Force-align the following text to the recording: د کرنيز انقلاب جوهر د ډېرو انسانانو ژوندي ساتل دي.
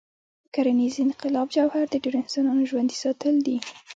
د 0.43 0.45
کرنيز 0.55 0.95
انقلاب 1.07 1.47
جوهر 1.55 1.85
د 1.89 1.95
ډېرو 2.03 2.17
انسانانو 2.23 2.67
ژوندي 2.69 2.97
ساتل 3.03 3.35
دي. 3.47 3.57